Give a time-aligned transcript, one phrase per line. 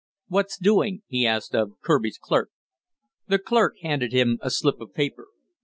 [0.29, 2.49] "What's doing?" he asked of Kirby's clerk.
[3.27, 5.27] The clerk handed him a slip of paper.